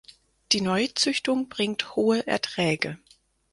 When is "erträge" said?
2.25-2.97